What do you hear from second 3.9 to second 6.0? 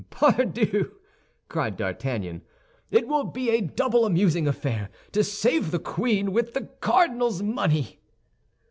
amusing affair to save the